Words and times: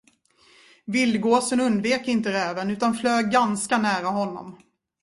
Vildgåsen 0.85 1.59
undvek 1.59 2.07
inte 2.07 2.31
räven, 2.33 2.71
utan 2.71 2.93
flög 2.93 3.31
ganska 3.31 3.77
nära 3.77 4.07
honom. 4.07 4.57